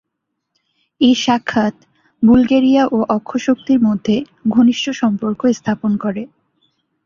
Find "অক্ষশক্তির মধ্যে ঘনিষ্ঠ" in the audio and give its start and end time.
3.17-4.85